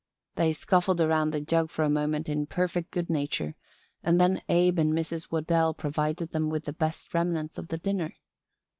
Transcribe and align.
They 0.33 0.51
scuffled 0.51 0.99
around 0.99 1.29
the 1.29 1.39
jug 1.41 1.69
for 1.69 1.83
a 1.85 1.87
moment 1.87 2.27
in 2.27 2.47
perfect 2.47 2.89
good 2.89 3.07
nature 3.07 3.53
and 4.01 4.19
then 4.19 4.41
Abe 4.49 4.79
and 4.79 4.93
Mrs. 4.93 5.29
Waddell 5.29 5.75
provided 5.75 6.31
them 6.31 6.49
with 6.49 6.65
the 6.65 6.73
best 6.73 7.13
remnants 7.13 7.59
of 7.59 7.67
the 7.67 7.77
dinner. 7.77 8.15